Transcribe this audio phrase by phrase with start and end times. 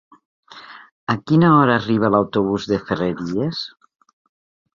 [1.13, 3.61] A quina hora arriba l'autobús de Ferreries?